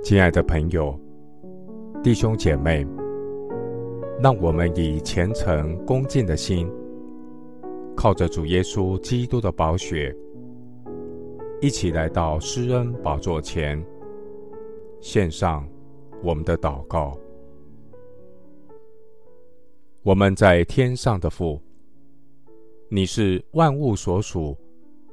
[0.00, 0.98] 亲爱的朋友、
[2.02, 2.86] 弟兄姐妹，
[4.22, 6.70] 让我们以虔诚恭敬的心，
[7.96, 10.14] 靠着主耶稣基督的宝血，
[11.60, 13.84] 一起来到施恩宝座前，
[15.00, 15.68] 献上
[16.22, 17.18] 我们的祷告。
[20.02, 21.60] 我们在天上的父，
[22.88, 24.56] 你是万物所属，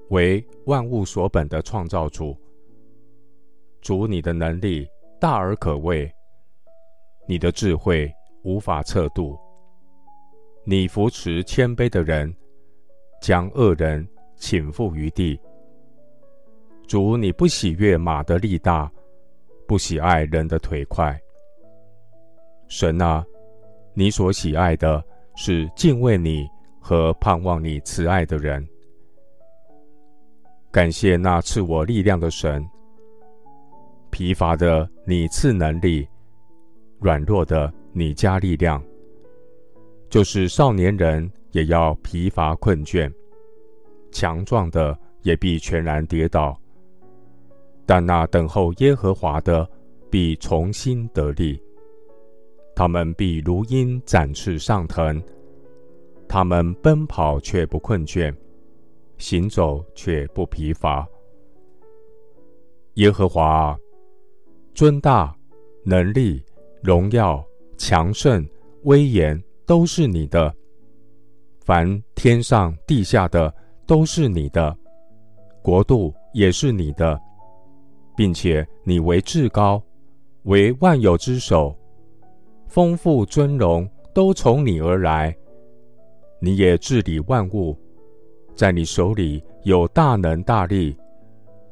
[0.09, 2.37] 为万物所本的创造主。
[3.85, 4.89] 主，你的能力
[5.19, 6.11] 大而可畏，
[7.27, 8.11] 你的智慧
[8.41, 9.39] 无法测度。
[10.63, 12.35] 你扶持谦卑的人，
[13.21, 14.03] 将恶人
[14.37, 15.39] 倾覆于地。
[16.87, 18.91] 主，你不喜悦马的力大，
[19.67, 21.15] 不喜爱人的腿快。
[22.67, 23.23] 神啊！
[23.93, 25.05] 你所喜爱的
[25.35, 26.49] 是敬畏你
[26.81, 28.67] 和盼望你慈爱的人。
[30.71, 32.67] 感谢那赐我力量的神。
[34.15, 36.07] 疲乏的你赐能力，
[37.01, 38.81] 软弱的你加力量。
[40.09, 43.11] 就是少年人也要疲乏困倦，
[44.13, 46.57] 强壮的也必全然跌倒。
[47.85, 49.69] 但那等候耶和华的，
[50.09, 51.61] 必重新得力。
[52.73, 55.21] 他们必如鹰展翅上腾，
[56.25, 58.33] 他们奔跑却不困倦，
[59.17, 61.05] 行走却不疲乏。
[62.93, 63.77] 耶和华，
[64.75, 65.33] 尊大、
[65.85, 66.43] 能力、
[66.83, 67.41] 荣耀、
[67.77, 68.45] 强盛、
[68.83, 70.53] 威严都是你的，
[71.61, 73.51] 凡天上地下的
[73.87, 74.77] 都是你的，
[75.61, 77.17] 国度也是你的，
[78.17, 79.81] 并且你为至高，
[80.43, 81.73] 为万有之首。
[82.67, 85.33] 丰富尊荣都从你而来，
[86.41, 87.79] 你也治理万物，
[88.53, 90.97] 在你手里有大能大力，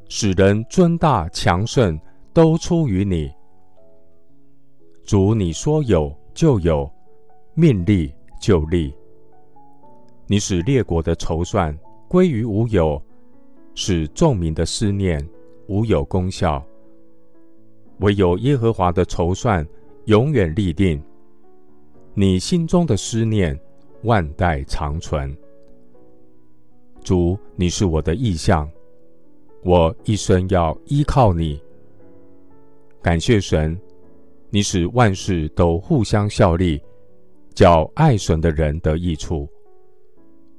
[0.08, 2.00] 使人尊大强盛
[2.34, 3.32] 都出于你。
[5.06, 6.90] 主，你说有就有，
[7.54, 8.94] 命立就立。
[10.28, 11.78] 你使列国的筹算
[12.08, 13.02] 归于无有，
[13.76, 15.26] 使众民的思念
[15.68, 16.62] 无有功效。
[18.00, 19.66] 唯有耶和华的筹算。
[20.08, 21.02] 永远立定，
[22.14, 23.58] 你心中的思念，
[24.02, 25.34] 万代长存。
[27.02, 28.70] 主，你是我的意象，
[29.64, 31.58] 我一生要依靠你。
[33.04, 33.78] 感谢神，
[34.50, 36.82] 你使万事都互相效力，
[37.54, 39.46] 叫爱神的人得益处，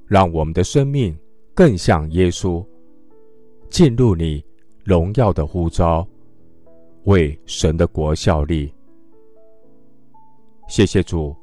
[0.06, 1.16] 让我们的生命
[1.54, 2.62] 更像耶稣，
[3.70, 4.44] 进入你
[4.84, 6.06] 荣耀的呼召，
[7.04, 8.70] 为神的国效力。
[10.68, 11.34] 谢谢主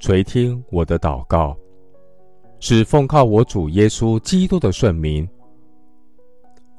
[0.00, 1.56] 垂听我的祷告，
[2.58, 5.26] 是奉靠我主耶稣基督的圣名。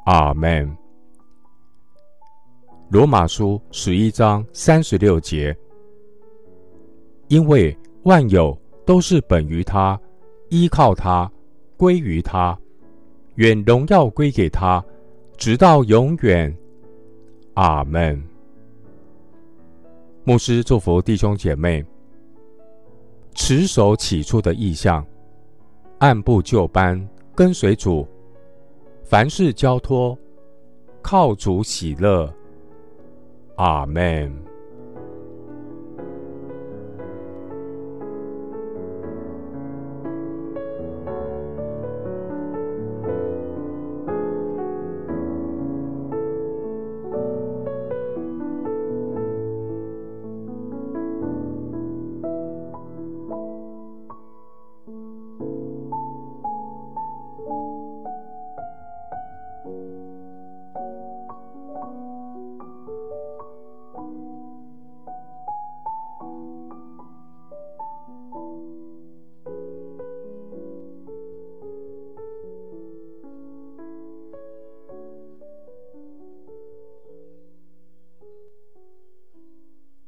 [0.06, 0.81] 阿门。
[2.91, 5.56] 罗马书十一章三十六节，
[7.29, 9.97] 因为万有都是本于他，
[10.50, 11.31] 依靠他，
[11.78, 12.59] 归于他，
[13.35, 14.84] 愿荣耀归给他，
[15.38, 16.53] 直到永远。
[17.53, 18.22] 阿门。
[20.25, 21.81] 牧师祝福弟兄姐妹，
[23.34, 25.06] 持守起初的意向，
[26.00, 27.01] 按部就班
[27.34, 28.06] 跟随主，
[29.01, 30.18] 凡事交托，
[31.01, 32.30] 靠主喜乐。
[33.62, 34.50] 阿门。